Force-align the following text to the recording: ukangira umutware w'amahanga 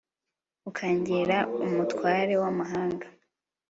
ukangira 0.69 1.37
umutware 1.65 2.33
w'amahanga 2.41 3.07